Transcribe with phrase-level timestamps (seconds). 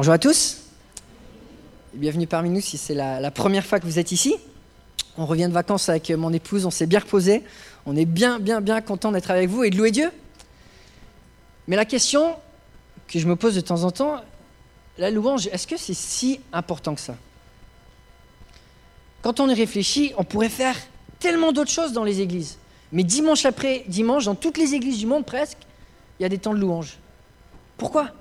[0.00, 0.62] Bonjour à tous.
[1.92, 4.34] Bienvenue parmi nous si c'est la, la, première fois que vous êtes ici.
[5.18, 7.42] On revient de vacances avec mon épouse, on s'est bien reposé.
[7.84, 10.10] On est bien, bien, bien content d'être avec vous et de louer Dieu.
[11.68, 12.34] Mais la question
[13.08, 14.22] que je me pose de temps en temps,
[14.96, 17.16] la louange, est-ce que c'est si important que ça?
[19.20, 20.76] Quand on y réfléchit, on pourrait faire
[21.18, 22.56] tellement d'autres choses dans les églises.
[22.90, 25.58] Mais dimanche après dimanche, dans toutes les églises du monde presque,
[26.18, 26.96] il y a des temps de louange.
[27.76, 28.12] Pourquoi?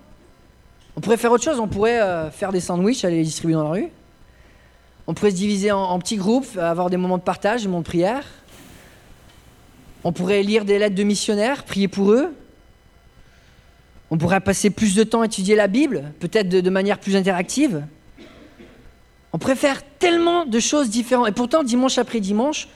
[1.00, 3.64] On pourrait faire autre chose, on pourrait euh, faire des sandwichs, aller les distribuer dans
[3.64, 3.88] la rue.
[5.08, 7.86] On pourrait se diviser en, petits groupes, avoir des moments de partage, des moments de
[7.86, 8.26] prière.
[10.04, 12.36] On pourrait lire des lettres de missionnaires, prier pour eux.
[14.12, 17.16] On pourrait passer plus de temps à étudier la Bible, peut-être de, de, manière plus
[17.16, 17.86] interactive.
[19.32, 21.30] On pourrait faire tellement de choses différentes.
[21.30, 22.68] Et pourtant, dimanche après dimanche,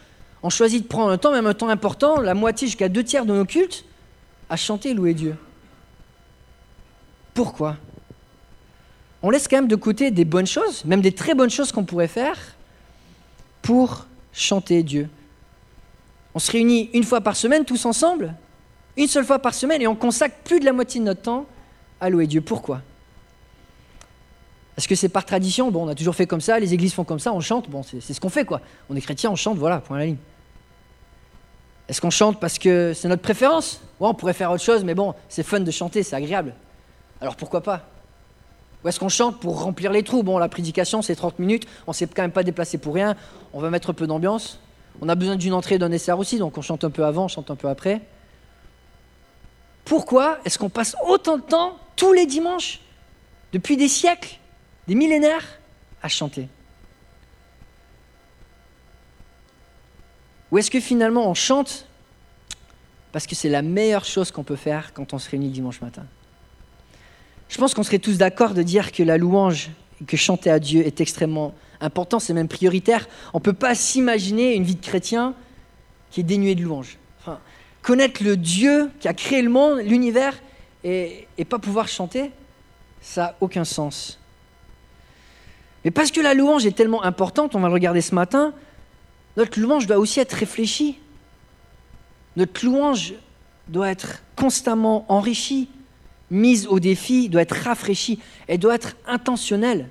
[0.44, 3.26] on choisit de prendre un temps, même un temps important, la moitié jusqu'à deux tiers
[3.26, 3.84] de nos cultes,
[4.50, 5.36] à chanter et louer Dieu.
[7.34, 7.76] Pourquoi?
[9.24, 11.86] On laisse quand même de côté des bonnes choses, même des très bonnes choses qu'on
[11.86, 12.38] pourrait faire
[13.62, 15.10] pour chanter Dieu.
[16.36, 18.36] On se réunit une fois par semaine tous ensemble,
[18.98, 21.46] une seule fois par semaine, et on consacre plus de la moitié de notre temps
[22.02, 22.42] à louer Dieu.
[22.42, 22.82] Pourquoi?
[24.76, 27.06] Est-ce que c'est par tradition Bon, on a toujours fait comme ça, les églises font
[27.06, 28.60] comme ça, on chante, bon, c'est ce qu'on fait quoi.
[28.90, 30.18] On est chrétien, on chante, voilà, point à la ligne.
[31.88, 33.80] Est-ce qu'on chante parce que c'est notre préférence?
[34.00, 36.56] Ouais, On pourrait faire autre chose, mais bon, c'est fun de chanter, c'est agréable.
[37.22, 37.92] Alors pourquoi pas?
[38.84, 40.23] Ou est-ce qu'on chante pour remplir les trous?
[40.23, 43.16] Bon, la prédication, c'est 30 minutes, on s'est quand même pas déplacé pour rien,
[43.53, 44.59] on va mettre un peu d'ambiance.
[45.02, 47.28] On a besoin d'une entrée, d'un dessert aussi, donc on chante un peu avant, on
[47.28, 48.02] chante un peu après.
[49.86, 52.80] Pourquoi est-ce qu'on passe autant de temps, tous les dimanches,
[53.52, 54.38] depuis des siècles,
[54.88, 55.59] des millénaires,
[56.02, 56.48] à chanter?
[60.52, 61.88] Ou est-ce que finalement on chante
[63.11, 66.06] parce que c'est la meilleure chose qu'on peut faire quand on se réunit dimanche matin?
[67.54, 69.70] Je pense qu'on serait tous d'accord de dire que la louange,
[70.08, 73.08] que chanter à Dieu est extrêmement important, c'est même prioritaire.
[73.32, 75.36] On ne peut pas s'imaginer une vie de chrétien
[76.10, 76.98] qui est dénuée de louange.
[77.83, 80.33] Connaître le Dieu qui a créé le monde, l'univers,
[80.83, 82.32] et, et pas pouvoir chanter,
[83.02, 84.20] ça n'a aucun sens.
[85.86, 88.56] Mais parce que la louange est tellement importante, on va le regarder ce matin,
[89.38, 90.98] notre louange doit aussi être réfléchie.
[92.36, 93.14] Notre louange
[93.67, 95.70] doit être constamment enrichie,
[96.32, 99.89] mise au défi, doit être rafraîchie, elle doit être intentionnelle.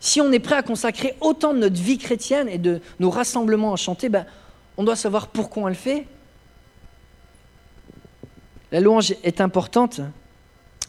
[0.00, 3.72] Si on est prêt à consacrer autant de notre vie chrétienne et de nos rassemblements
[3.72, 4.26] à chanter, ben,
[4.76, 6.06] on doit savoir pourquoi on le fait.
[8.72, 10.00] La louange est importante,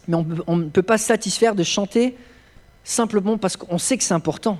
[0.08, 2.18] mais on ne peut pas satisfaire de chanter
[2.84, 4.59] simplement parce qu'on sait que c'est important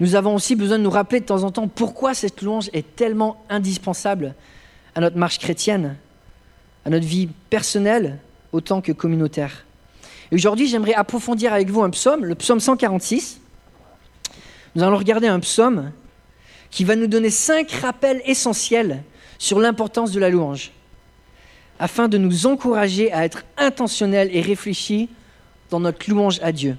[0.00, 2.94] nous avons aussi besoin de nous rappeler de temps en temps pourquoi cette louange est
[2.94, 4.34] tellement indispensable
[4.94, 5.96] à notre marche chrétienne,
[6.88, 8.18] à notre vie personnelle
[8.50, 9.66] autant que communautaire.
[10.32, 13.42] Et aujourd'hui, j'aimerais approfondir avec vous un psaume, le psaume 146.
[14.74, 15.92] Nous allons regarder un psaume
[16.70, 19.02] qui va nous donner cinq rappels essentiels
[19.38, 20.70] sur l'importance de la louange,
[21.78, 25.10] afin de nous encourager à être intentionnels et réfléchis
[25.68, 26.78] dans notre louange à Dieu.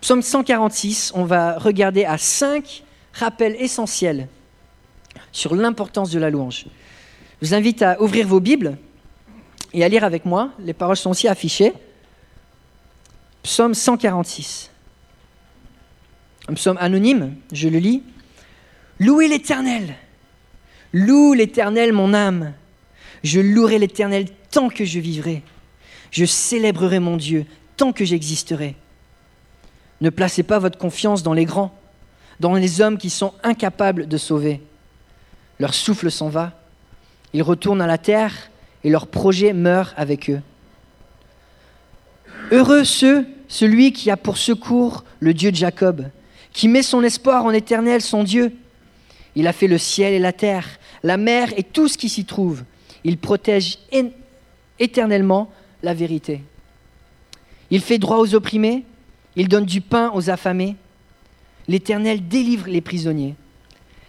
[0.00, 2.82] Psaume 146, on va regarder à cinq
[3.12, 4.26] rappels essentiels
[5.32, 6.64] sur l'importance de la louange.
[7.40, 8.78] Je vous invite à ouvrir vos Bibles
[9.72, 10.50] et à lire avec moi.
[10.60, 11.72] Les paroles sont aussi affichées.
[13.42, 14.70] Psaume 146.
[16.48, 18.02] Un psaume anonyme, je le lis.
[19.00, 19.96] Louez l'Éternel.
[20.92, 22.54] Loue l'Éternel, mon âme.
[23.22, 25.42] Je louerai l'Éternel tant que je vivrai.
[26.10, 27.46] Je célébrerai mon Dieu
[27.76, 28.76] tant que j'existerai.
[30.00, 31.76] Ne placez pas votre confiance dans les grands,
[32.38, 34.60] dans les hommes qui sont incapables de sauver.
[35.58, 36.52] Leur souffle s'en va,
[37.34, 38.50] ils retournent à la terre
[38.84, 40.40] et leur projet meurt avec eux.
[42.52, 46.06] Heureux ceux, celui qui a pour secours le Dieu de Jacob,
[46.52, 48.54] qui met son espoir en éternel, son Dieu.
[49.34, 50.66] Il a fait le ciel et la terre,
[51.02, 52.62] la mer et tout ce qui s'y trouve.
[53.02, 53.78] Il protège
[54.78, 55.50] éternellement
[55.82, 56.42] la vérité.
[57.70, 58.84] Il fait droit aux opprimés,
[59.34, 60.76] il donne du pain aux affamés.
[61.66, 63.34] L'Éternel délivre les prisonniers.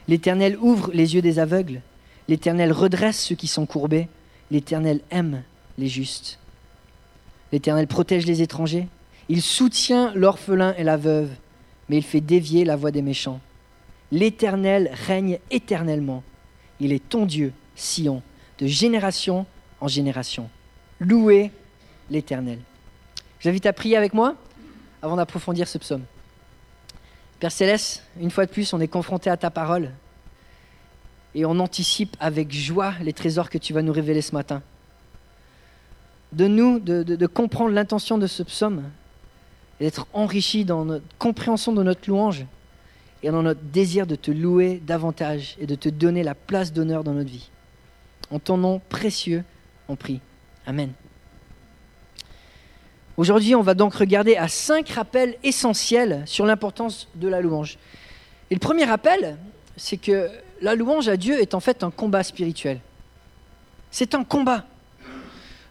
[0.08, 1.82] L'Éternel ouvre les yeux des aveugles.
[2.28, 4.08] L'Éternel redresse ceux qui sont courbés.
[4.52, 5.44] L'Éternel aime
[5.78, 6.40] les justes.
[7.52, 8.88] L'Éternel protège les étrangers.
[9.30, 11.30] Il soutient l'orphelin et la veuve,
[11.90, 13.40] mais il fait dévier la voix des méchants.
[14.12, 16.24] L'Éternel règne éternellement.
[16.80, 18.22] Il est ton Dieu, Sion,
[18.60, 19.46] de génération
[19.82, 20.50] en génération.
[21.00, 21.52] Louez
[22.10, 22.60] l'Éternel.
[23.40, 24.36] J'invite à prier avec moi
[25.02, 26.04] avant d'approfondir ce psaume.
[27.40, 29.92] Père Céleste, une fois de plus, on est confronté à ta parole
[31.36, 34.64] et on anticipe avec joie les trésors que tu vas nous révéler ce matin.
[36.32, 38.84] De, de comprendre l'intention de ce psaume
[39.80, 42.46] et d'être enrichis dans notre compréhension de notre louange
[43.22, 47.04] et dans notre désir de te louer davantage et de te donner la place d'honneur
[47.04, 47.50] dans notre vie.
[48.32, 49.44] En ton nom précieux,
[49.88, 50.22] on prie.
[50.66, 50.92] Amen.
[53.18, 57.78] Aujourd'hui, on va donc regarder à cinq rappels essentiels sur l'importance de la louange.
[58.50, 59.38] Et le premier rappel,
[59.78, 60.30] c'est que
[60.62, 62.80] la louange à Dieu est en fait un combat spirituel.
[63.92, 64.66] C'est un combat.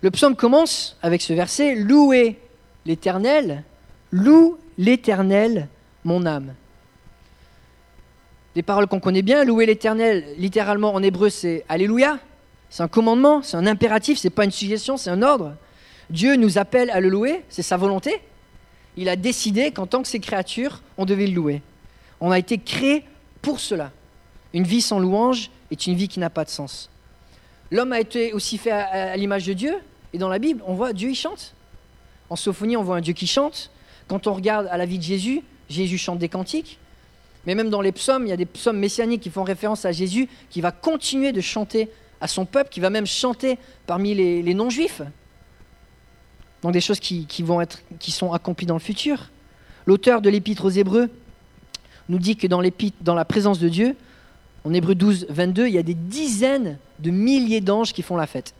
[0.02, 2.38] Le psaume commence avec ce verset Louez
[2.84, 3.64] l'Éternel,
[4.10, 5.68] loue l'Éternel,
[6.04, 6.54] mon âme.
[8.54, 12.18] Des paroles qu'on connaît bien, louer l'Éternel, littéralement en hébreu, c'est Alléluia.
[12.70, 15.54] C'est un commandement, c'est un impératif, c'est pas une suggestion, c'est un ordre.
[16.10, 18.20] Dieu nous appelle à le louer, c'est sa volonté.
[18.96, 21.62] Il a décidé qu'en tant que ses créatures, on devait le louer.
[22.20, 23.04] On a été créé
[23.42, 23.90] pour cela.
[24.54, 26.88] Une vie sans louange est une vie qui n'a pas de sens.
[27.70, 29.74] L'homme a été aussi fait à, l'image de Dieu,
[30.14, 31.54] et dans la Bible, on voit Dieu, il chante.
[32.30, 33.70] En Sophonie, on voit un Dieu qui chante.
[34.08, 36.78] Quand on regarde à la vie de Jésus, Jésus chante des cantiques.
[37.46, 39.92] Mais même dans les psaumes, il y a des psaumes messianiques qui font référence à
[39.92, 41.90] Jésus, qui va continuer de chanter
[42.22, 45.02] à son peuple, qui va même chanter parmi les non-juifs.
[46.64, 49.30] Donc des choses qui, vont être, qui sont accomplies dans le futur.
[49.84, 51.10] L'auteur de l'épître aux Hébreux
[52.08, 52.62] nous dit que dans,
[53.02, 53.94] dans la présence de Dieu,
[54.64, 58.26] en Hébreu 12, 22, il y a des dizaines de milliers d'anges qui font la
[58.26, 58.54] fête.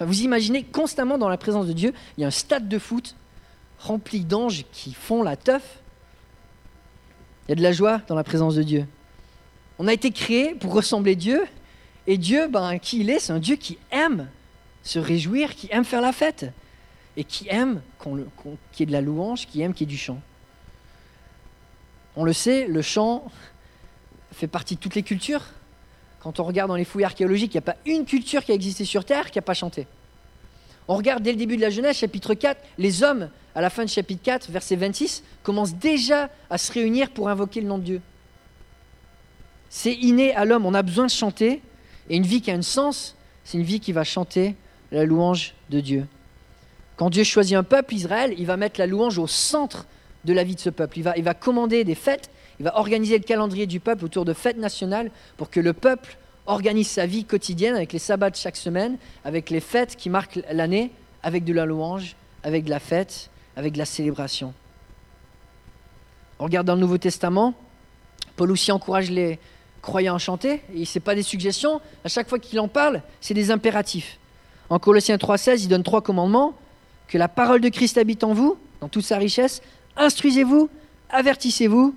[0.00, 3.16] vous imaginez constamment dans la présence de Dieu, il y a un stade de foot
[3.78, 5.80] rempli d'anges qui font la teuf.
[7.46, 8.86] Il y a de la joie dans la présence de Dieu.
[9.78, 11.44] On a été créé pour ressembler à Dieu,
[12.06, 14.28] et Dieu, ben, qui il est, c'est un Dieu qui aime
[14.82, 16.46] se réjouir, qui aime faire la fête
[17.16, 18.26] et qui aime qu'il
[18.80, 20.20] y ait de la louange, qui aime qu'il y ait du chant.
[22.16, 23.24] On le sait, le chant
[24.34, 25.42] fait partie de toutes les cultures.
[26.20, 28.54] Quand on regarde dans les fouilles archéologiques, il n'y a pas une culture qui a
[28.54, 29.86] existé sur Terre qui n'a pas chanté.
[30.88, 33.84] On regarde dès le début de la Genèse, chapitre 4, les hommes, à la fin
[33.84, 37.84] de chapitre 4, verset 26, commencent déjà à se réunir pour invoquer le nom de
[37.84, 38.00] Dieu.
[39.70, 41.62] C'est inné à l'homme, on a besoin de chanter,
[42.10, 44.56] et une vie qui a un sens, c'est une vie qui va chanter
[44.92, 46.06] la louange de Dieu.
[46.96, 49.86] Quand Dieu choisit un peuple, Israël, il va mettre la louange au centre
[50.24, 50.98] de la vie de ce peuple.
[50.98, 54.24] Il va, il va commander des fêtes, il va organiser le calendrier du peuple autour
[54.24, 56.16] de fêtes nationales pour que le peuple
[56.46, 60.40] organise sa vie quotidienne avec les sabbats de chaque semaine, avec les fêtes qui marquent
[60.50, 60.90] l'année,
[61.22, 64.52] avec de la louange, avec de la fête, avec de la célébration.
[66.38, 67.54] On regarde dans le Nouveau Testament,
[68.36, 69.38] Paul aussi encourage les
[69.80, 73.02] croyants à chanter, et ce n'est pas des suggestions, à chaque fois qu'il en parle,
[73.20, 74.18] c'est des impératifs.
[74.70, 76.54] En Colossiens 3.16, il donne trois commandements
[77.08, 79.62] que la parole de Christ habite en vous, dans toute sa richesse.
[79.96, 80.68] Instruisez-vous,
[81.10, 81.94] avertissez-vous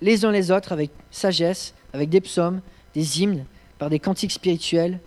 [0.00, 2.60] les uns les autres avec sagesse, avec des psaumes,
[2.94, 3.44] des hymnes,
[3.78, 5.00] par des cantiques spirituels.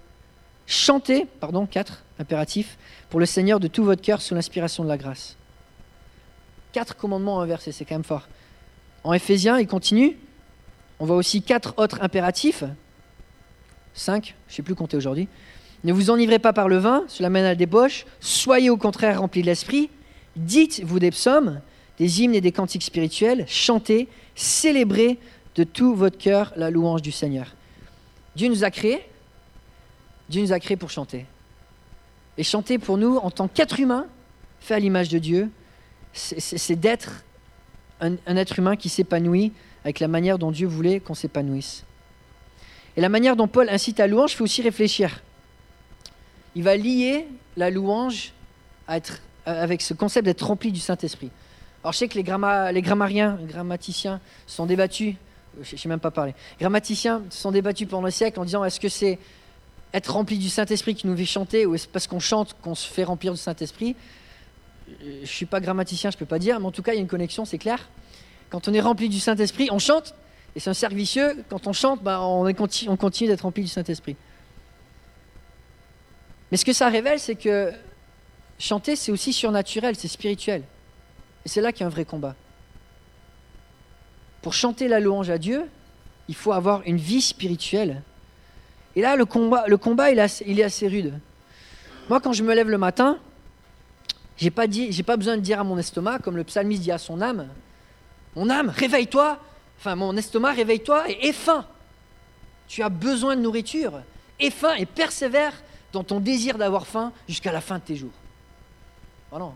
[0.66, 2.78] Chantez, pardon, quatre impératifs,
[3.10, 5.36] pour le Seigneur de tout votre cœur sous l'inspiration de la grâce.
[6.72, 8.28] Quatre commandements inversés, c'est quand même fort.
[9.04, 10.18] En Éphésiens, il continue.
[11.00, 12.64] On voit aussi quatre autres impératifs.
[13.94, 15.28] Cinq, je ne sais plus compter aujourd'hui.
[15.84, 18.06] Ne vous enivrez pas par le vin, cela mène à la débauche.
[18.20, 19.90] Soyez au contraire remplis de l'esprit.
[20.36, 21.62] Dites-vous des psaumes,
[22.00, 23.46] des hymnes et des cantiques spirituels.
[23.48, 25.18] Chantez, célébrez
[25.56, 27.56] de tout votre cœur la louange du Seigneur.
[28.36, 29.02] Dieu nous a créés.
[30.30, 31.26] Dieu nous a créés pour chanter.
[32.38, 34.08] Et chanter pour nous, en tant qu'être humain,
[34.60, 35.50] fait à l'image de Dieu,
[36.14, 37.24] c'est d'être
[38.00, 39.52] un, être humain qui s'épanouit
[39.84, 41.84] avec la manière dont Dieu voulait qu'on s'épanouisse.
[42.96, 45.22] Et la manière dont Paul incite à la louange fait aussi réfléchir
[46.56, 47.28] il va lier
[47.58, 48.34] la louange
[49.46, 51.32] avec ce concept d'être rempli du Saint-Esprit.
[51.84, 52.24] Alors je sais que les,
[52.74, 55.16] les grammariens, les grammaticiens sont débattus,
[55.62, 58.80] je ne sais même pas parler, grammaticiens sont débattus pendant le siècle en disant est-ce
[58.80, 59.18] que c'est
[59.94, 62.88] être rempli du Saint-Esprit qui nous fait chanter ou est-ce parce qu'on chante qu'on se
[62.88, 63.96] fait remplir du Saint-Esprit?
[65.02, 66.96] Je ne suis pas grammaticien, je ne peux pas dire, mais en tout cas il
[66.96, 67.90] y a une connexion, c'est clair.
[68.50, 70.16] Quand on est rempli du Saint-Esprit, on chante,
[70.56, 73.70] et c'est un cercle vicieux, quand on chante, bah, on, on continue d'être rempli du
[73.70, 74.16] Saint-Esprit.
[76.52, 77.72] Mais ce que ça révèle, c'est que
[78.58, 80.64] chanter, c'est aussi surnaturel, c'est spirituel.
[81.46, 82.36] Et c'est là qu'il y a un vrai combat.
[84.42, 85.66] Pour chanter la louange à Dieu,
[86.28, 88.02] il faut avoir une vie spirituelle.
[88.96, 91.14] Et là, le combat, le combat il, est assez, rude.
[92.10, 93.18] Moi, quand je me lève le matin,
[94.38, 94.66] j'ai pas,
[95.06, 97.48] pas besoin de dire à mon estomac, comme le psalmiste dit à son âme,
[98.36, 99.40] mon âme, réveille-toi,
[99.80, 101.66] enfin mon estomac, réveille-toi et aie faim.
[102.68, 104.02] Tu as besoin de nourriture.
[104.40, 105.54] Aie faim et persévère
[105.92, 108.14] dans ton désir d'avoir faim jusqu'à la fin de tes jours.
[109.32, 109.52] Voilà.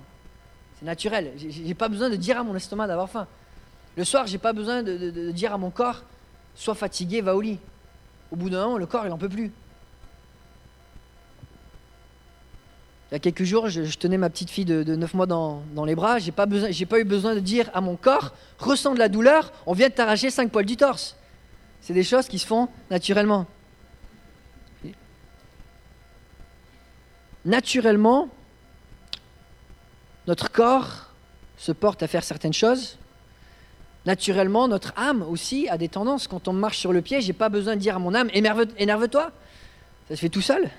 [0.83, 1.31] Naturel.
[1.37, 3.27] Je n'ai pas besoin de dire à mon estomac d'avoir faim.
[3.95, 6.03] Le soir, je n'ai pas besoin de, dire à mon corps
[6.55, 7.59] sois fatigué, va au lit.
[8.31, 9.51] Au bout d'un moment, le corps, il n'en peut plus.
[13.09, 15.95] Il y a quelques jours, je, tenais ma petite fille de, 9 mois dans, les
[15.95, 16.19] bras.
[16.19, 19.51] Je n'ai pas, pas eu besoin de dire à mon corps, ressens de la douleur,
[19.65, 21.15] on vient de t'arracher 5 poils du torse.
[21.81, 23.45] C'est des choses qui se font naturellement.
[27.45, 28.29] Naturellement,
[30.27, 31.09] notre corps
[31.57, 32.97] se porte à faire certaines choses.
[34.05, 36.27] Naturellement, notre âme aussi a des tendances.
[36.27, 38.29] Quand on marche sur le pied, je n'ai pas besoin de dire à mon âme,
[38.33, 39.31] énerve-toi.
[40.09, 40.69] Ça se fait tout seul.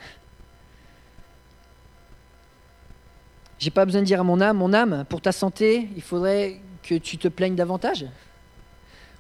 [3.59, 6.61] J'ai pas besoin de dire à mon âme, mon âme, pour ta santé, il faudrait
[6.83, 8.05] que tu te plaignes davantage.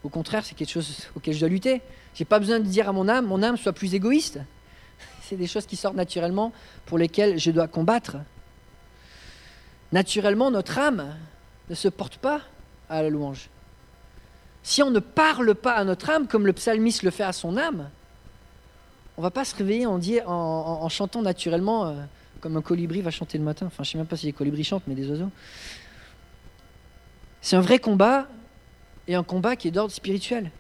[0.02, 1.81] Au contraire, c'est quelque chose auquel je dois lutter.
[2.14, 4.38] J'ai pas besoin de dire à mon âme, mon âme, sois plus égoïste.
[5.23, 6.52] C'est des choses qui sortent naturellement
[6.85, 8.19] pour lesquelles je dois combattre.
[9.92, 11.14] Naturellement, notre âme
[11.68, 12.40] ne se porte pas
[12.88, 13.48] à la louange.
[14.62, 17.56] Si on ne parle pas à notre âme comme le psalmiste le fait à son
[17.56, 17.90] âme,
[19.16, 21.86] on va pas se réveiller en, en, chantant naturellement.
[21.86, 21.94] Euh,
[22.44, 23.64] comme un colibri va chanter le matin.
[23.64, 25.30] Enfin, je sais même pas si les colibris chantent, mais des oiseaux.
[27.40, 28.28] C'est un vrai combat
[29.08, 30.50] et un combat qui est d'ordre spirituel.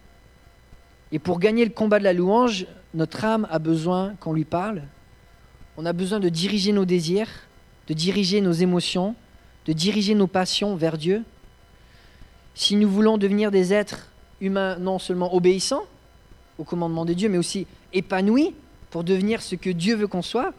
[1.12, 4.84] Et pour gagner le combat de la louange, notre âme a besoin qu'on lui parle.
[5.76, 7.28] On a besoin de diriger nos désirs,
[7.88, 9.14] de diriger nos émotions,
[9.66, 11.22] de diriger nos passions vers Dieu.
[12.54, 14.08] Si nous voulons devenir des êtres
[14.40, 15.84] humains non seulement obéissants
[16.58, 18.54] au commandement de Dieu, mais aussi épanouis
[18.90, 20.52] pour devenir ce que Dieu veut qu'on soit,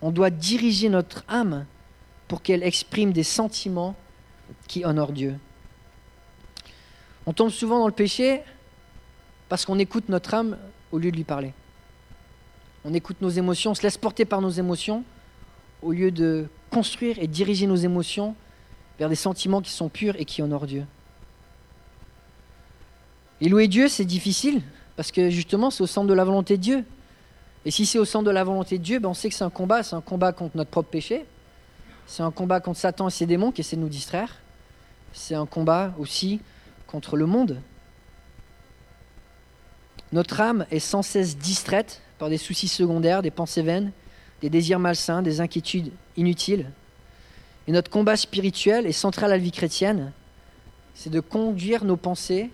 [0.00, 1.66] on doit diriger notre âme
[2.28, 3.96] pour qu'elle exprime des sentiments
[4.68, 5.36] qui honorent Dieu.
[7.26, 8.42] On tombe souvent dans le péché
[9.48, 10.56] parce qu'on écoute notre âme
[10.92, 11.52] au lieu de lui parler.
[12.84, 15.04] On écoute nos émotions, on se laisse porter par nos émotions
[15.82, 18.34] au lieu de construire et diriger nos émotions
[18.98, 20.84] vers des sentiments qui sont purs et qui honorent Dieu.
[23.40, 24.62] Et louer Dieu, c'est difficile
[24.96, 26.84] parce que justement, c'est au centre de la volonté de Dieu.
[27.64, 29.44] Et si c'est au centre de la volonté de Dieu, ben on sait que c'est
[29.44, 31.24] un combat, c'est un combat contre notre propre péché,
[32.06, 34.40] c'est un combat contre Satan et ses démons qui essaient de nous distraire,
[35.12, 36.40] c'est un combat aussi
[36.86, 37.60] contre le monde.
[40.12, 43.92] Notre âme est sans cesse distraite par des soucis secondaires, des pensées vaines,
[44.40, 46.70] des désirs malsains, des inquiétudes inutiles.
[47.66, 50.12] Et notre combat spirituel est central à la vie chrétienne,
[50.94, 52.50] c'est de conduire nos pensées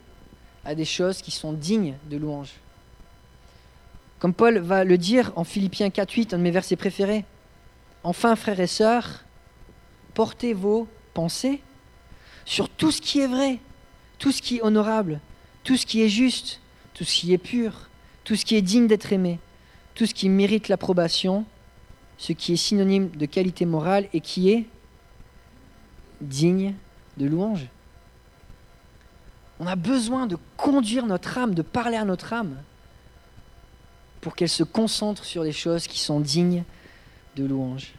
[0.64, 2.52] à des choses qui sont dignes de louange.
[4.18, 7.24] Comme Paul va le dire en Philippiens 4.8, un de mes versets préférés.
[8.02, 9.24] Enfin, frères et sœurs,
[10.14, 11.60] portez vos pensées
[12.44, 13.58] sur tout ce qui est vrai,
[14.18, 15.20] tout ce qui est honorable,
[15.62, 16.60] tout ce qui est juste,
[16.92, 17.88] tout ce qui est pur,
[18.24, 19.38] tout ce qui est digne d'être aimé,
[19.94, 21.44] tout ce qui mérite l'approbation,
[22.18, 24.66] ce qui est synonyme de qualité morale et qui est
[26.21, 26.75] digne
[27.16, 27.66] de louange.
[29.61, 32.56] On a besoin de conduire notre âme, de parler à notre âme
[34.21, 36.64] pour qu'elle se concentre sur les choses qui sont dignes
[37.37, 37.92] de louange.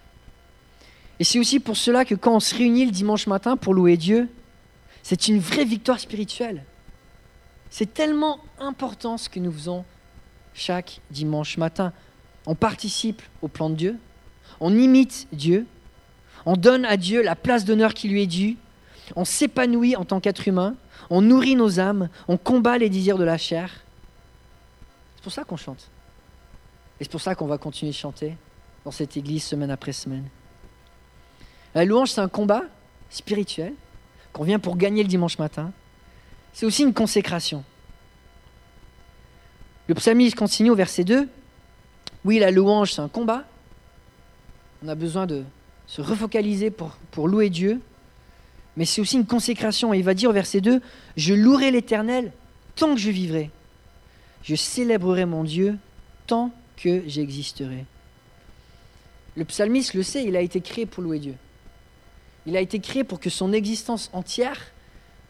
[1.20, 3.96] Et c'est aussi pour cela que quand on se réunit le dimanche matin pour louer
[3.96, 4.30] Dieu,
[5.04, 6.64] c'est une vraie victoire spirituelle.
[7.70, 9.86] C'est tellement important ce que nous faisons
[10.54, 11.94] chaque dimanche matin.
[12.46, 13.98] On participe au plan de Dieu,
[14.60, 15.66] on imite Dieu,
[16.46, 18.58] on donne à Dieu la place d'honneur qui lui est due,
[19.16, 20.76] on s'épanouit en tant qu'être humain,
[21.10, 23.72] on nourrit nos âmes, on combat les désirs de la chair.
[25.16, 25.90] C'est pour ça qu'on chante.
[27.00, 28.38] Et c'est pour ça qu'on va continuer de chanter
[28.84, 30.26] dans cette église semaine après semaine.
[31.74, 32.64] La louange, c'est un combat
[33.10, 33.74] spirituel
[34.32, 35.72] qu'on vient pour gagner le dimanche matin.
[36.54, 37.64] C'est aussi une consécration.
[39.88, 41.28] Le psalmiste continue au verset 2.
[42.26, 43.46] Oui, la louange, c'est un combat.
[44.84, 45.44] On a besoin de
[45.86, 47.80] se refocaliser pour, louer Dieu.
[48.76, 49.94] Mais c'est aussi une consécration.
[49.94, 50.82] Et il va dire au verset 2,
[51.16, 52.34] Je louerai l'Éternel
[52.76, 53.52] tant que je vivrai.
[54.42, 55.78] Je célébrerai mon Dieu
[56.26, 57.86] tant que j'existerai.
[59.38, 61.36] Le psalmiste le sait, il a été créé pour louer Dieu.
[62.48, 64.72] Il a été créé pour que son existence entière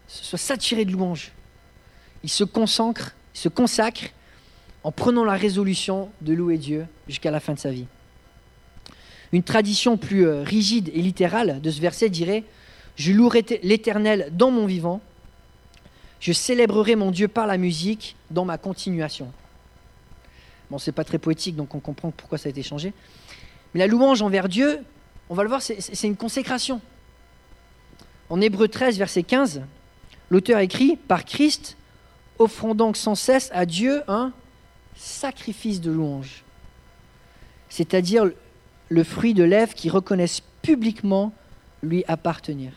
[0.08, 1.32] soit saturée de louanges.
[2.24, 4.06] Il se consacre, il se consacre
[4.86, 7.88] en prenant la résolution de louer Dieu jusqu'à la fin de sa vie.
[9.32, 12.44] Une tradition plus euh, rigide et littérale de ce verset dirait
[12.96, 15.02] Je louerai l'Éternel dans mon vivant,
[16.20, 19.32] je célébrerai mon Dieu par la musique dans ma continuation.
[20.70, 22.94] Bon, c'est pas très poétique, donc on comprend pourquoi ça a été changé.
[23.74, 24.82] Mais la louange envers Dieu,
[25.32, 26.80] on va le voir, c'est une consécration.
[28.30, 29.64] En Hébreu 13, verset 15,
[30.30, 31.76] l'auteur écrit Par Christ,
[32.38, 34.32] offrons donc sans cesse à Dieu un
[34.96, 36.44] sacrifice de louange,
[37.70, 38.30] c'est-à-dire
[38.90, 41.34] le fruit de lèvres qui reconnaissent publiquement
[41.84, 42.72] lui appartenir.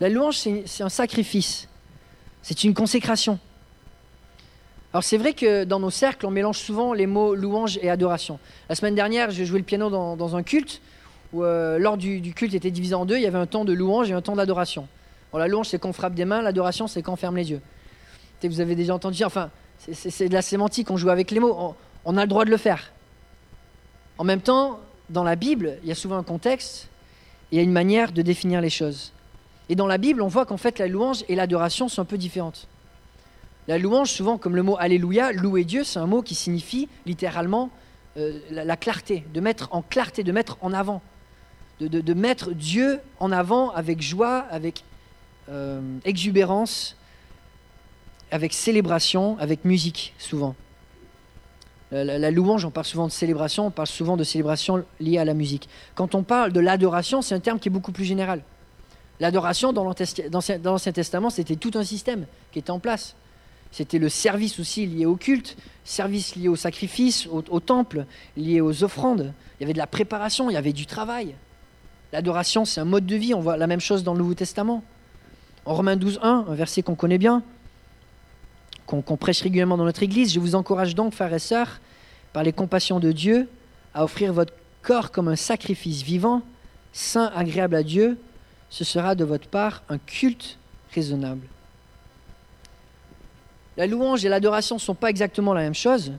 [0.00, 1.68] La louange, c'est un sacrifice,
[2.42, 3.38] c'est une consécration.
[4.92, 8.38] Alors c'est vrai que dans nos cercles, on mélange souvent les mots louange et adoration.
[8.68, 10.82] La semaine dernière, j'ai joué le piano dans, un culte
[11.32, 13.64] où euh, lors du, du culte était divisé en deux, il y avait un temps
[13.64, 14.86] de louange et un temps d'adoration.
[15.38, 17.60] La louange, c'est quand on frappe des mains, l'adoration, c'est quand on ferme les yeux.
[18.42, 19.50] Vous avez déjà entendu enfin,
[19.92, 21.74] c'est de la sémantique, on joue avec les mots,
[22.04, 22.92] on, a le droit de le faire.
[24.18, 26.88] En même temps, dans la Bible, il y a souvent un contexte,
[27.50, 29.12] et il y a une manière de définir les choses.
[29.68, 32.18] Et dans la Bible, on voit qu'en fait, la louange et l'adoration sont un peu
[32.18, 32.68] différentes.
[33.68, 37.70] La louange, souvent, comme le mot Alléluia, louer Dieu, c'est un mot qui signifie littéralement
[38.16, 41.02] euh, la, la clarté, de mettre en clarté, de mettre en avant,
[41.80, 44.84] de mettre Dieu en avant avec joie, avec
[45.48, 46.96] euh, exubérance,
[48.32, 50.56] avec célébration, avec musique, souvent.
[51.92, 55.34] La, louange, on parle souvent de célébration, on parle souvent de célébration liée à la
[55.34, 55.68] musique.
[55.94, 58.42] Quand on parle de l'adoration, c'est un terme qui est beaucoup plus général.
[59.20, 63.14] L'adoration, dans l'Ancien- Testament, c'était tout un système qui était en place.
[63.70, 68.06] C'était le service aussi lié au culte, service lié au sacrifice, au, au temple,
[68.38, 69.34] lié aux offrandes.
[69.60, 71.34] Il y avait de la préparation, il y avait du travail.
[72.14, 73.34] L'adoration, c'est un mode de vie.
[73.34, 74.82] On voit la même chose dans le Nouveau Testament.
[75.66, 77.42] En Romains 12, 1, un verset qu'on connaît bien,
[78.86, 81.80] qu'on prêche régulièrement dans notre Église, je vous encourage donc, frères et sœurs,
[82.32, 83.48] par les compassions de Dieu,
[83.94, 86.42] à offrir votre corps comme un sacrifice vivant,
[86.92, 88.18] saint, agréable à Dieu.
[88.68, 90.58] Ce sera de votre part un culte
[90.92, 91.46] raisonnable.
[93.76, 96.12] La louange et l'adoration ne sont pas exactement la même chose,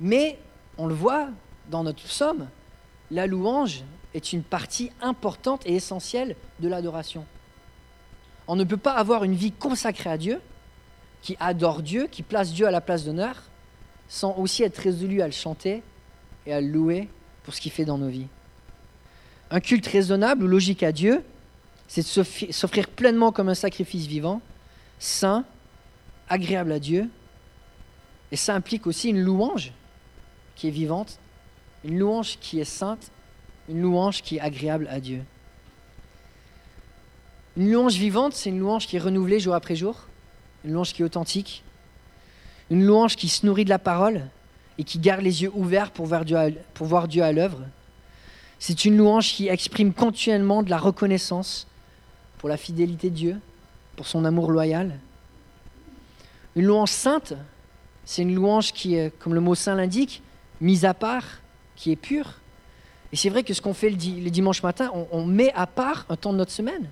[0.00, 0.38] mais
[0.78, 1.28] on le voit
[1.70, 2.48] dans notre psaume,
[3.10, 3.84] la louange
[4.14, 7.24] est une partie importante et essentielle de l'adoration.
[8.46, 10.40] On ne peut pas avoir une vie consacrée à Dieu,
[11.24, 13.44] qui adore Dieu, qui place Dieu à la place d'honneur,
[14.08, 15.82] sans aussi être résolu à le chanter
[16.44, 17.08] et à le louer
[17.42, 18.26] pour ce qu'il fait dans nos vies.
[19.50, 21.24] Un culte raisonnable ou logique à Dieu,
[21.88, 24.42] c'est de s'offrir pleinement comme un sacrifice vivant,
[24.98, 25.46] saint,
[26.28, 27.08] agréable à Dieu.
[28.30, 29.72] Et ça implique aussi une louange
[30.56, 31.18] qui est vivante,
[31.84, 33.10] une louange qui est sainte,
[33.70, 35.22] une louange qui est agréable à Dieu.
[37.56, 40.06] Une louange vivante, c'est une louange qui est renouvelée jour après jour,
[40.64, 41.62] une louange qui est authentique,
[42.70, 44.22] une louange qui se nourrit de la parole
[44.78, 47.60] et qui garde les yeux ouverts pour voir Dieu à, l'œuvre.
[48.58, 51.66] C'est une louange qui exprime continuellement de la reconnaissance
[52.38, 53.40] pour la fidélité de Dieu,
[53.96, 54.98] pour son amour loyal.
[56.56, 57.34] Une louange sainte,
[58.04, 60.22] c'est une louange qui est, comme le mot saint l'indique,
[60.60, 61.24] mise à part,
[61.76, 62.34] qui est pure.
[63.12, 65.66] Et c'est vrai que ce qu'on fait le, di- le dimanche matin, on met à
[65.66, 66.88] part un temps de notre semaine.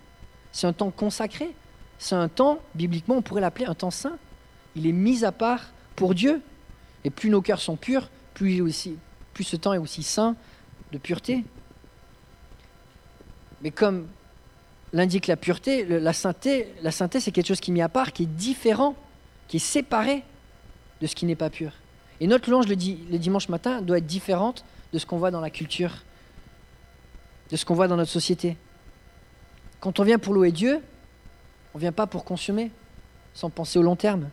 [0.53, 1.55] C'est un temps consacré.
[2.03, 4.19] C'est un temps, bibliquement, on pourrait l'appeler un temps saint.
[4.75, 6.43] Il est mis à part pour Dieu.
[7.05, 8.59] Et plus nos cœurs sont purs, plus,
[9.41, 10.35] ce temps est aussi saint
[10.91, 11.45] de pureté.
[13.63, 14.09] Mais comme
[14.93, 16.67] l'indique la pureté, la sainteté,
[17.21, 18.97] c'est quelque chose qui est mis à part, qui est différent,
[19.47, 20.25] qui est séparé
[21.01, 21.71] de ce qui n'est pas pur.
[22.19, 25.51] Et notre louange le dimanche matin doit être différente de ce qu'on voit dans la
[25.51, 26.03] culture,
[27.53, 28.57] de ce qu'on voit dans notre société.
[29.79, 30.83] Quand on vient pour louer Dieu,
[31.75, 32.71] on ne vient pas pour consommer,
[33.35, 34.29] sans penser au long terme.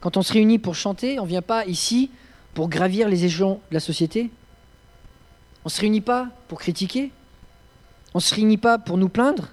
[0.00, 2.10] Quand on se réunit pour chanter, on ne vient pas ici
[2.54, 4.30] pour gravir les échelons de la société.
[5.64, 7.12] On ne se réunit pas pour critiquer.
[8.14, 9.48] On ne se réunit pas pour nous plaindre.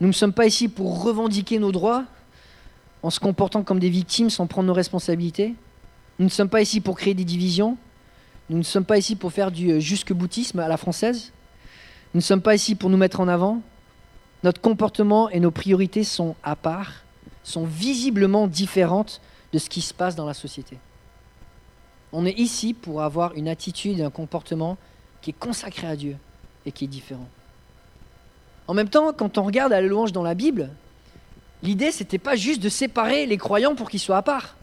[0.00, 2.04] Nous ne sommes pas ici pour revendiquer nos droits
[3.02, 5.54] en se comportant comme des victimes sans prendre nos responsabilités.
[6.18, 7.76] Nous ne sommes pas ici pour créer des divisions.
[8.48, 11.32] Nous ne sommes pas ici pour faire du euh, jusque-boutisme à la française.
[12.14, 13.60] Nous ne sommes pas ici pour nous mettre en avant.
[14.44, 16.92] Notre comportement et nos priorités sont à part,
[17.44, 19.22] sont visiblement différentes
[19.54, 20.76] de ce qui se passe dans la société.
[22.12, 24.76] On est ici pour avoir une attitude et un comportement
[25.22, 26.18] qui est consacré à Dieu
[26.66, 27.26] et qui est différent.
[28.68, 30.68] En même temps, quand on regarde la louange dans la Bible,
[31.62, 34.56] l'idée c'était pas juste de séparer les croyants pour qu'ils soient à part.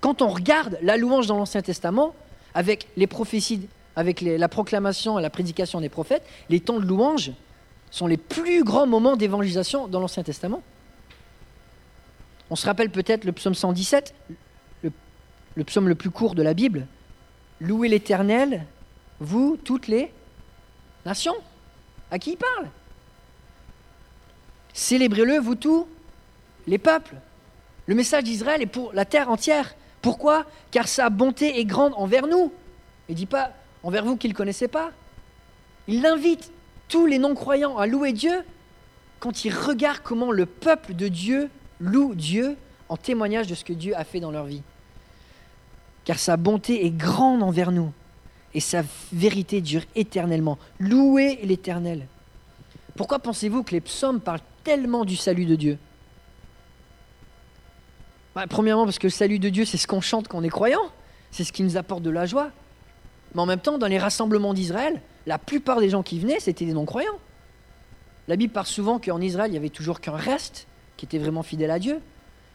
[0.00, 2.14] Quand on regarde la louange dans l'Ancien Testament,
[2.54, 7.32] avec les prophéties, avec la proclamation et la prédication des prophètes, les temps de louange
[7.90, 10.62] sont les plus grands moments d'évangélisation dans l'Ancien Testament.
[12.50, 14.14] On se rappelle peut-être le psaume 117,
[14.82, 14.92] le,
[15.54, 16.86] le psaume le plus court de la Bible.
[17.60, 18.66] Louez l'Éternel,
[19.20, 20.12] vous, toutes les
[21.04, 21.36] nations.
[22.10, 22.68] À qui il parle
[24.72, 25.88] Célébrez-le, vous tous,
[26.66, 27.16] les peuples.
[27.86, 29.74] Le message d'Israël est pour la terre entière.
[30.02, 30.44] Pourquoi?
[30.70, 32.52] Car sa bonté est grande envers nous.
[33.08, 34.90] Il ne dit pas envers vous qui ne le connaissez pas.
[35.88, 36.52] Il invite
[36.88, 38.44] tous les non-croyants à louer Dieu
[39.20, 42.56] quand ils regardent comment le peuple de Dieu loue Dieu
[42.88, 44.62] en témoignage de ce que Dieu a fait dans leur vie.
[46.04, 47.92] Car sa bonté est grande envers nous
[48.54, 50.58] et sa vérité dure éternellement.
[50.78, 52.06] Louez l'Éternel.
[52.96, 55.78] Pourquoi pensez-vous que les psaumes parlent tellement du salut de Dieu?
[58.34, 60.48] Bah, Premièrement parce que le salut de Dieu, c'est ce qu'on chante quand on est
[60.48, 60.90] croyant,
[61.30, 62.50] c'est ce qui nous apporte de la joie.
[63.34, 66.64] Mais en même temps, dans les rassemblements d'Israël, la plupart des gens qui venaient, c'était
[66.64, 67.18] des non-croyants.
[68.28, 71.42] La Bible parle souvent qu'en Israël, il n'y avait toujours qu'un reste qui était vraiment
[71.42, 72.00] fidèle à Dieu.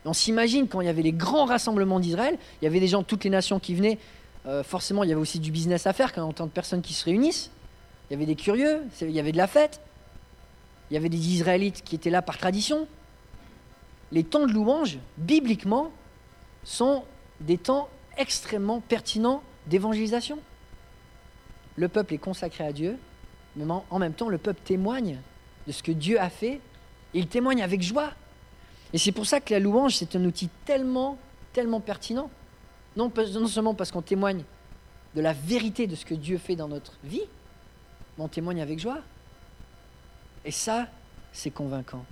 [0.05, 3.01] On s'imagine quand il y avait les grands rassemblements d'Israël, il y avait des gens
[3.01, 3.99] de toutes les nations qui venaient.
[4.47, 6.81] Euh, forcément, il y avait aussi du business à faire quand on entend de personnes
[6.81, 7.51] qui se réunissent.
[8.10, 9.79] Il y avait des curieux, il y avait de la fête.
[10.89, 12.88] Il y avait des Israélites qui étaient là par tradition.
[14.12, 15.91] Les temps de louange, bibliquement,
[16.63, 17.03] sont
[17.39, 20.39] des temps extrêmement pertinents d'évangélisation.
[21.82, 23.00] Le peuple est consacré à Dieu,
[23.56, 25.17] mais en même temps, le peuple témoigne
[25.65, 26.62] de ce que Dieu a fait,
[27.15, 28.12] et il témoigne avec joie.
[28.94, 31.17] Et c'est pour ça que la louange, c'est un outil tellement,
[31.54, 32.30] tellement pertinent.
[32.96, 33.12] Non,
[33.48, 34.44] seulement parce qu'on témoigne
[35.15, 37.24] de la vérité de ce que Dieu fait dans notre vie,
[38.15, 39.00] mais on témoigne avec joie.
[40.46, 40.88] Et ça,
[41.34, 42.06] c'est convaincant.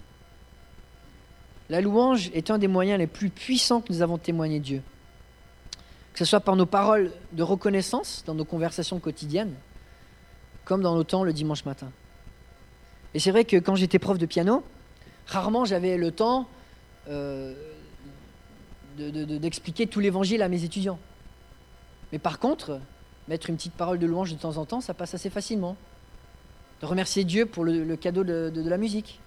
[1.70, 4.82] La louange est un des moyens les plus puissants que nous avons témoigné Dieu.
[6.20, 9.54] Que ce soit par nos paroles de reconnaissance dans nos conversations quotidiennes,
[10.66, 11.94] comme dans nos temps le dimanche matin.
[13.14, 14.62] Et c'est vrai que quand j'étais prof de piano,
[15.28, 16.50] rarement j'avais le temps
[17.08, 17.54] euh,
[18.98, 21.00] d'expliquer tout l'évangile à mes étudiants.
[22.12, 22.82] Mais par contre,
[23.30, 25.78] mettre une petite parole de louange de temps en temps, ça passe assez facilement.
[26.82, 29.22] De remercier Dieu pour le, cadeau de, la musique.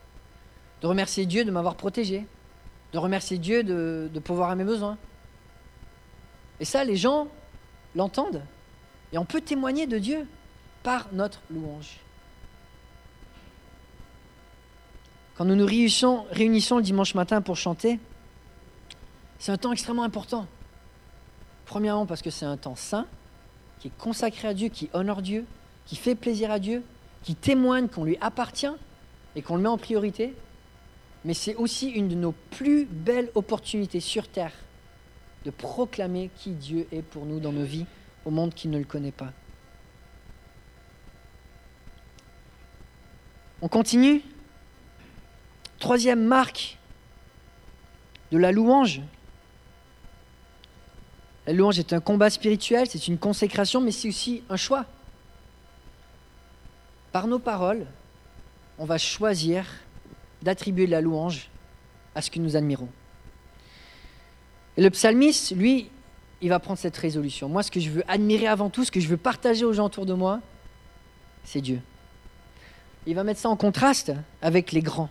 [0.82, 2.26] De remercier Dieu de m'avoir protégé.
[2.92, 4.98] De remercier Dieu de, de pouvoir à mes besoins.
[6.62, 7.26] Et ça, les gens
[7.96, 8.40] l'entendent.
[9.12, 10.28] Et on peut témoigner de Dieu
[10.84, 11.98] par notre louange.
[15.34, 17.98] Quand nous nous réunissons, le dimanche matin pour chanter,
[19.40, 20.46] c'est un temps extrêmement important.
[21.66, 23.08] Premièrement parce que c'est un temps saint,
[23.80, 25.44] qui est consacré à Dieu, qui honore Dieu,
[25.84, 26.84] qui fait plaisir à Dieu,
[27.24, 28.70] qui témoigne qu'on lui appartient
[29.34, 30.32] et qu'on le met en priorité.
[31.24, 34.52] Mais c'est aussi une de nos plus belles opportunités sur Terre
[35.44, 37.86] de proclamer qui Dieu est pour nous dans nos vies
[38.24, 39.32] au monde qui ne le connaît pas.
[43.60, 44.22] On continue
[45.82, 46.78] Troisième marque
[48.30, 49.00] de la louange.
[51.44, 54.86] La louange est un combat spirituel, c'est une consécration, mais c'est aussi un choix.
[57.10, 57.84] Par nos paroles,
[58.78, 59.66] on va choisir
[60.40, 61.50] d'attribuer la louange
[62.14, 62.88] à ce que nous admirons.
[64.76, 65.90] Et le psalmiste, lui,
[66.40, 67.48] il va prendre cette résolution.
[67.48, 69.86] Moi, ce que je veux admirer avant tout, ce que je veux partager aux gens
[69.86, 70.40] autour de moi,
[71.44, 71.80] c'est Dieu.
[73.06, 75.10] Il va mettre ça en contraste avec les grands.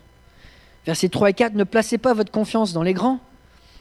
[0.86, 3.20] Versets 3 et 4, ne placez pas votre confiance dans les grands,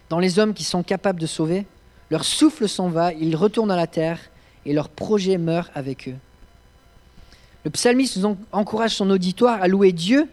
[0.10, 1.66] dans les hommes qui sont capables de sauver.
[2.10, 4.20] Leur souffle s'en va, ils retournent à la terre
[4.66, 6.16] et leur projet meurt avec eux.
[7.64, 8.20] Le psalmiste
[8.52, 10.30] encourage son auditoire à louer Dieu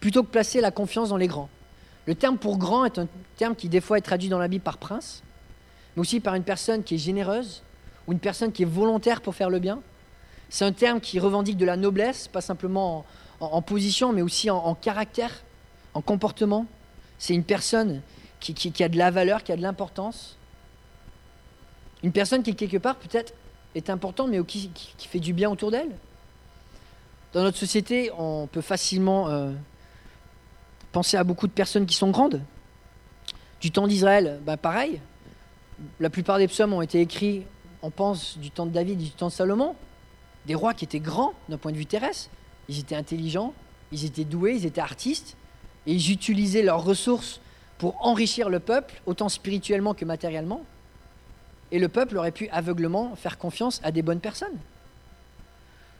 [0.00, 1.48] plutôt que placer la confiance dans les grands.
[2.06, 4.64] Le terme pour grand est un terme qui des fois est traduit dans la Bible
[4.64, 5.22] par prince,
[5.94, 7.62] mais aussi par une personne qui est généreuse
[8.06, 9.80] ou une personne qui est volontaire pour faire le bien.
[10.48, 13.04] C'est un terme qui revendique de la noblesse, pas simplement
[13.38, 15.32] en, position, mais aussi en caractère
[15.94, 16.66] en comportement.
[17.18, 18.02] C'est une personne
[18.40, 20.36] qui, a de la valeur, qui a de l'importance.
[22.02, 23.34] Une personne qui, quelque part, peut-être
[23.74, 25.90] est importante, mais qui, fait du bien autour d'elle.
[27.32, 29.52] Dans notre société, on peut facilement euh,
[30.92, 32.42] penser à beaucoup de personnes qui sont grandes.
[33.60, 35.00] Du temps d'Israël, bah pareil.
[35.98, 37.44] La plupart des psaumes ont été écrits,
[37.82, 39.74] on pense, du temps de David du temps de Salomon.
[40.46, 42.30] Des rois qui étaient grands d'un point de vue terrestre.
[42.68, 43.52] Ils étaient intelligents,
[43.92, 45.36] ils étaient doués, ils étaient artistes
[45.86, 47.40] et ils utilisaient leurs ressources
[47.78, 50.62] pour enrichir le peuple, autant spirituellement que matériellement.
[51.72, 54.58] Et le peuple aurait pu aveuglement faire confiance à des bonnes personnes.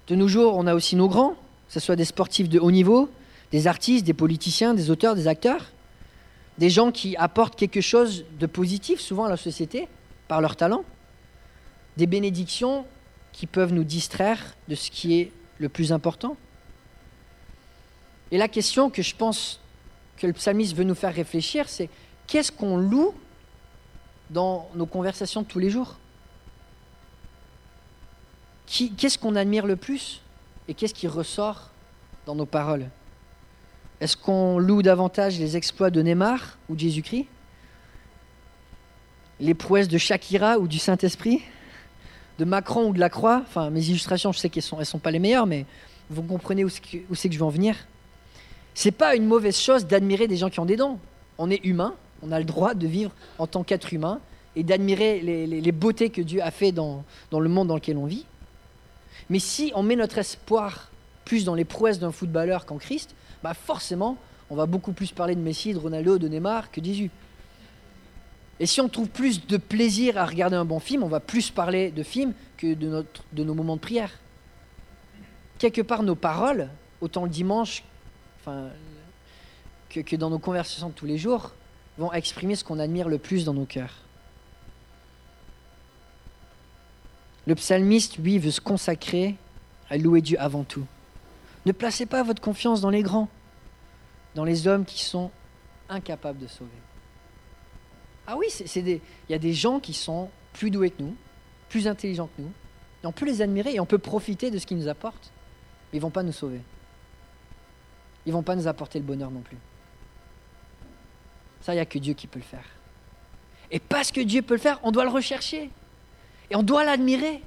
[0.09, 2.71] De nos jours, on a aussi nos grands, que ce soit des sportifs de haut
[2.71, 3.09] niveau,
[3.53, 5.73] des artistes, des politiciens, des auteurs, des acteurs,
[6.59, 9.89] des gens qui apportent quelque chose de positif souvent à la société
[10.29, 10.85] par leur talent,
[11.97, 12.87] des bénédictions
[13.33, 16.37] qui peuvent nous distraire de ce qui est le plus important.
[18.31, 19.61] Et la question que je pense
[20.17, 21.89] que le psalmiste veut nous faire réfléchir, c'est
[22.27, 23.15] qu'est-ce qu'on loue
[24.31, 25.97] dans nos conversations de tous les jours?
[28.67, 30.21] Qu'est-ce qu'on admire le plus
[30.69, 31.71] et qu'est-ce qui ressort
[32.27, 32.89] dans nos paroles?
[34.01, 37.27] Est-ce qu'on loue davantage les exploits de Neymar ou de Jésus-Christ
[39.41, 41.43] Les prouesses de Shakira ou du Saint-Esprit
[42.39, 44.99] De Macron ou de la Croix Enfin, mes illustrations, je sais qu'elles ne sont, sont
[44.99, 45.67] pas les meilleures, mais
[46.09, 46.81] vous comprenez où c'est
[47.29, 47.77] que je veux en venir
[48.75, 50.99] c'est pas une mauvaise chose d'admirer des gens qui ont des dons.
[51.39, 54.21] On est humain, on a le droit de vivre en tant qu'être humain
[54.57, 58.27] et d'admirer les, beautés que Dieu a fait dans, le monde dans lequel on vit.
[59.29, 60.91] Mais si on met notre espoir
[61.25, 64.17] plus dans les prouesses d'un footballeur qu'en Christ, bah forcément,
[64.51, 67.11] on va beaucoup plus parler de Messi, de Ronaldo, de Neymar que Jésus.
[68.59, 71.51] Et si on trouve plus de plaisir à regarder un bon film, on va plus
[71.51, 74.13] parler de film que de, notre, de nos moments de prière.
[75.59, 76.69] quelque part nos paroles,
[77.01, 77.85] autant le dimanche
[78.41, 78.69] enfin,
[79.89, 81.53] que, que dans nos conversations de tous les jours,
[81.97, 83.95] vont exprimer ce qu'on admire le plus dans nos cœurs.
[87.47, 89.37] Le psalmiste, lui, veut se consacrer
[89.89, 90.87] à louer Dieu avant tout.
[91.67, 93.29] Ne placez pas votre confiance dans les grands,
[94.35, 95.31] dans les hommes qui sont
[95.89, 96.71] incapables de sauver.
[98.27, 98.47] Ah oui,
[98.77, 101.17] il y a des gens qui sont plus doués que nous,
[101.69, 102.53] plus intelligents que nous,
[103.03, 105.33] et on peut les admirer et on peut profiter de ce qu'ils nous apportent,
[105.93, 106.61] mais ils ne vont pas nous sauver.
[108.27, 109.57] Ils ne vont pas nous apporter le bonheur non plus.
[111.63, 112.65] Ça, il n'y a que Dieu qui peut le faire.
[113.71, 115.71] Et parce que Dieu peut le faire, on doit le rechercher.
[116.51, 117.43] Et on doit l'admirer.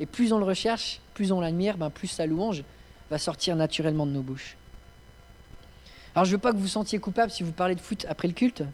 [0.00, 2.64] Et plus on le recherche, plus on l'admire, ben plus sa louange
[3.14, 4.56] va sortir naturellement de nos bouches.
[6.16, 8.04] Alors je ne veux pas que vous vous sentiez coupable si vous parlez de foot
[8.08, 8.64] après le culte.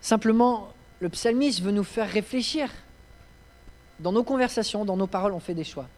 [0.00, 2.70] Simplement, le psalmiste veut nous faire réfléchir.
[4.00, 5.88] Dans nos conversations, dans nos paroles, on fait des choix.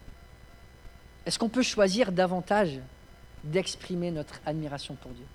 [1.25, 2.81] Est-ce qu'on peut choisir davantage
[3.45, 5.25] d'exprimer notre admiration pour Dieu?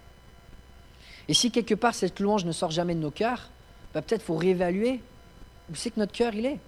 [1.28, 3.48] Et si quelque part cette louange ne sort jamais de nos cœurs,
[3.94, 5.00] bah peut-être faut réévaluer
[5.70, 6.58] où c'est que notre cœur il est.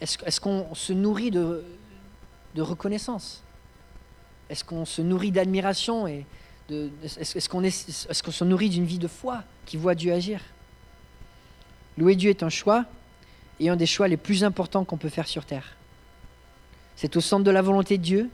[0.00, 1.64] Est-ce qu'on se nourrit de,
[2.58, 3.44] de reconnaissance
[4.50, 6.26] Est-ce qu'on se nourrit d'admiration et
[6.70, 10.40] est-ce qu'on est, est qu'on se nourrit d'une vie de foi qui voit Dieu agir?
[11.96, 12.84] Louer Dieu est un choix
[13.60, 15.76] et un des choix les plus importants qu'on peut faire sur terre.
[16.96, 18.28] C'est au centre de la volonté de Dieu.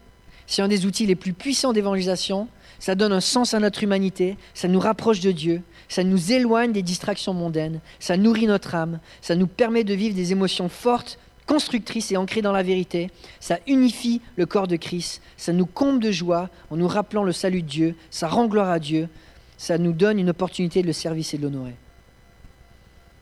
[0.47, 2.49] C'est un des outils les plus puissants d'évangélisation.
[2.79, 4.39] Ça donne un sens à notre humanité.
[4.55, 5.63] Ça nous rapproche de Dieu.
[5.91, 7.81] Ça nous éloigne des distractions mondaines.
[8.01, 9.01] Ça nourrit notre âme.
[9.21, 13.11] Ça nous permet de vivre des émotions fortes, constructrices et ancrées dans la vérité.
[13.41, 15.23] Ça unifie le corps de Christ.
[15.37, 17.97] Ça nous comble de joie en nous rappelant le salut de Dieu.
[18.11, 19.09] Ça rend gloire à Dieu.
[19.57, 21.75] Ça nous donne une opportunité de le servir et de l'honorer.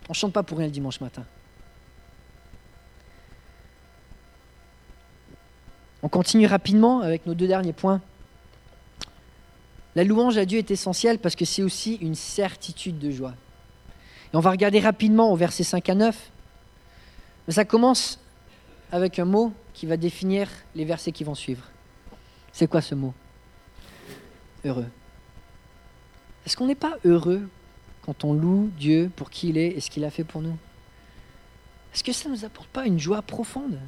[0.08, 1.24] On ne chante pas pour rien le dimanche matin.
[6.02, 8.00] On continue rapidement avec nos deux derniers points.
[9.94, 13.34] La louange à Dieu est essentielle parce que c'est aussi une certitude de joie.
[14.32, 16.31] Et on va regarder rapidement au verset 5 à 9.
[17.46, 18.18] Mais ça commence
[18.90, 21.64] avec un mot qui va définir les versets qui vont suivre.
[22.52, 23.14] C'est quoi ce mot?
[24.64, 24.88] Heureux.
[26.46, 27.48] Est-ce qu'on n'est pas heureux
[28.02, 30.56] quand on loue Dieu pour qui il est et ce qu'il a fait pour nous?
[31.94, 33.78] Est-ce que ça ne nous apporte pas une joie profonde?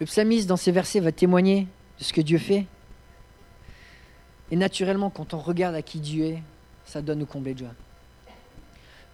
[0.00, 1.66] Le psalmiste, dans ces versets, va témoigner
[1.98, 2.66] de ce que Dieu fait.
[4.50, 6.42] Et naturellement, quand on regarde à qui Dieu est,
[6.84, 7.74] ça doit nous combler de joie.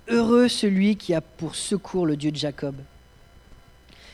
[0.09, 2.75] Heureux celui qui a pour secours le Dieu de Jacob,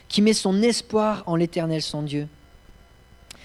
[0.09, 2.29] qui met son espoir en l'Éternel son Dieu.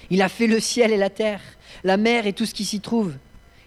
[0.10, 1.42] Il a fait le ciel et la terre,
[1.84, 3.16] la mer et tout ce qui s'y trouve.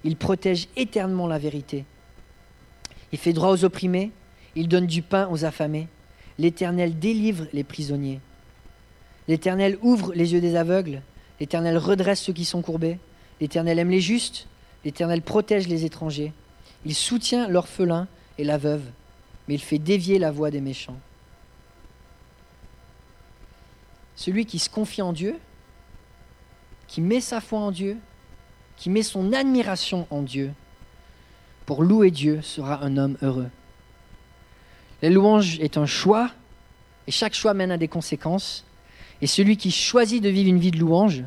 [0.05, 1.85] Il protège éternellement la vérité.
[3.13, 4.13] Il fait droit aux opprimés,
[4.55, 5.89] il donne du pain aux affamés.
[6.39, 8.21] L'Éternel délivre les prisonniers.
[9.27, 11.01] L'Éternel ouvre les yeux des aveugles.
[11.41, 12.99] L'Éternel redresse ceux qui sont courbés.
[13.41, 14.47] L'Éternel aime les justes.
[14.85, 16.33] L'Éternel protège les étrangers.
[16.85, 18.07] Il soutient l'orphelin
[18.39, 18.85] et la veuve,
[19.49, 20.99] mais il fait dévier la voix des méchants.
[24.15, 25.39] Celui qui se confie en Dieu,
[26.89, 27.99] qui met sa foi en Dieu,
[28.77, 30.53] qui met son admiration en Dieu,
[31.67, 33.51] pour louer Dieu, sera un homme heureux.
[35.03, 36.31] La louange est un choix,
[37.07, 38.65] et chaque choix mène à des conséquences.
[39.21, 41.25] Et celui qui choisit de vivre une vie de louange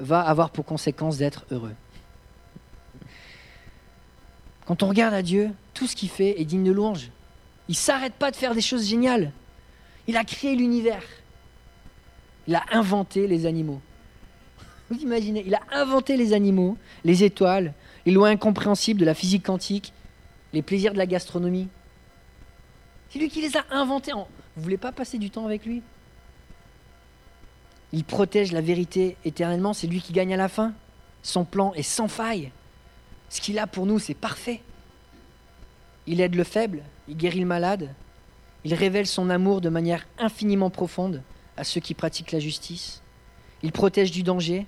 [0.00, 1.74] va avoir pour conséquence d'être heureux.
[4.66, 5.50] Quand on regarde à Dieu,
[5.82, 7.10] tout ce qu'il fait est digne de louange.
[7.66, 9.32] Il s'arrête pas de faire des choses géniales.
[10.06, 11.02] Il a créé l'univers.
[12.46, 13.80] Il a inventé les animaux.
[14.90, 17.74] Vous imaginez, il a inventé les animaux, les étoiles,
[18.06, 19.92] les lois incompréhensibles de la physique quantique,
[20.52, 21.66] les plaisirs de la gastronomie.
[23.10, 24.12] C'est lui qui les a inventés.
[24.12, 24.20] Vous
[24.58, 25.82] ne voulez pas passer du temps avec lui?
[27.92, 30.74] Il protège la vérité éternellement, c'est lui qui gagne à la fin.
[31.24, 32.52] Son plan est sans faille.
[33.30, 34.62] Ce qu'il a pour nous, c'est parfait.
[36.06, 37.94] Il aide le faible, il guérit le malade,
[38.64, 41.22] il révèle son amour de manière infiniment profonde
[41.56, 43.02] à ceux qui pratiquent la justice,
[43.62, 44.66] il protège du danger,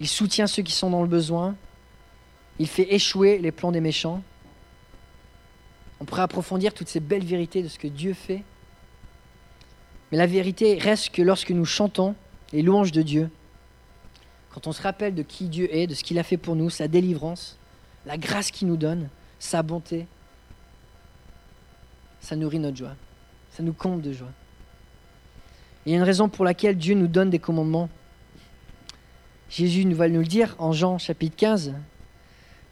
[0.00, 1.56] il soutient ceux qui sont dans le besoin.
[2.58, 4.22] Il fait échouer les plans des méchants.
[6.00, 8.44] On pourrait approfondir toutes ces belles vérités de ce que Dieu fait.
[10.10, 12.14] Mais la vérité reste que lorsque nous chantons
[12.52, 13.30] les louanges de Dieu,
[14.50, 16.70] quand on se rappelle de qui Dieu est, de ce qu'il a fait pour nous,
[16.70, 17.58] sa délivrance,
[18.06, 20.06] la grâce qu'il nous donne, sa bonté,
[22.20, 22.94] ça nourrit notre joie.
[23.50, 24.32] Ça nous comble de joie.
[25.84, 27.88] il y a une raison pour laquelle Dieu nous donne des commandements.
[29.48, 31.74] Jésus nous va nous le dire en Jean chapitre 15,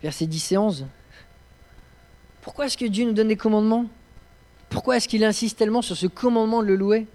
[0.03, 0.87] versets 10 et 11.
[2.43, 3.87] Pourquoi est-ce que Dieu nous donne des commandements?
[4.69, 7.07] Pourquoi est-ce qu'il insiste tellement sur ce commandement de le louer?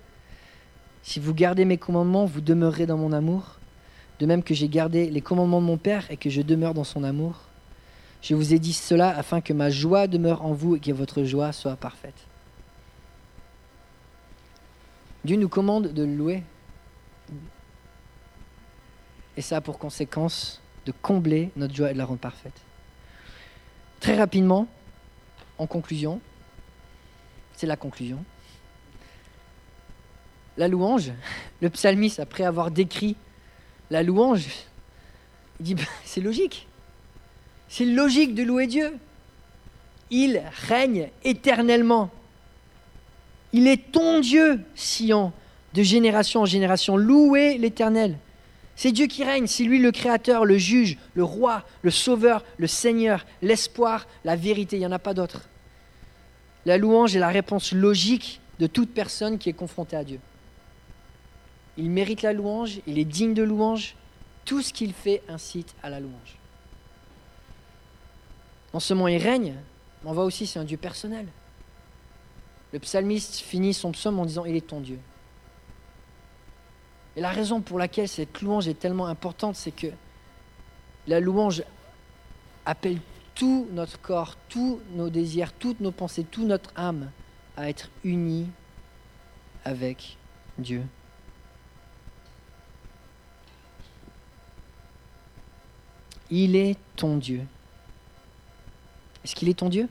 [1.04, 3.60] Si vous gardez mes commandements, vous demeurerez dans mon amour,
[4.20, 6.84] de même que j'ai gardé les commandements de mon Père et que je demeure dans
[6.84, 7.51] son amour.
[8.22, 11.24] Je vous ai dit cela afin que ma joie demeure en vous et que votre
[11.24, 12.28] joie soit parfaite.
[15.26, 16.44] Dieu nous commande de louer.
[19.38, 22.60] Et ça a pour conséquence de combler notre joie et de la rendre parfaite.
[24.00, 24.68] Très rapidement,
[25.58, 26.22] en conclusion,
[27.54, 28.24] c'est la conclusion.
[30.58, 31.12] La louange,
[31.62, 33.16] le psalmiste, après avoir décrit
[33.90, 34.48] la louange,
[35.60, 36.68] il dit, c'est logique.
[37.72, 38.98] C'est logique de louer Dieu.
[40.10, 42.10] Il règne éternellement.
[43.54, 45.32] Il est ton Dieu, Sion,
[45.74, 46.98] de génération en génération.
[46.98, 48.18] Louez l'Éternel.
[48.76, 52.68] C'est Dieu qui règne, c'est lui le Créateur, le juge, le roi, le sauveur, le
[52.68, 55.48] Seigneur, l'espoir, la vérité, il n'y en a pas d'autre.
[56.66, 60.20] La louange est la réponse logique de toute personne qui est confrontée à Dieu.
[61.78, 63.96] Il mérite la louange, il est digne de louange,
[64.44, 66.41] tout ce qu'il fait incite à la louange.
[68.74, 69.56] Non seulement il règne,
[70.04, 71.28] mais on voit aussi c'est un Dieu personnel.
[72.72, 75.00] Le psalmiste finit son psaume en disant Il est ton Dieu.
[77.16, 79.88] Et la raison pour laquelle cette louange est tellement importante, c'est que
[81.08, 81.64] la louange
[82.66, 83.00] appelle
[83.36, 87.12] tout notre corps, tous nos désirs, toutes nos pensées, toute notre âme
[87.58, 88.48] à être unis
[89.66, 90.18] avec
[90.58, 90.84] Dieu.
[96.30, 97.46] Il est ton Dieu.
[99.24, 99.88] Est-ce qu'il est ton Dieu?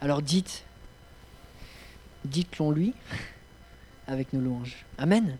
[0.00, 0.64] Alors dites,
[2.24, 2.94] dites-le lui
[4.06, 4.84] avec nos louanges.
[4.96, 5.36] Amen.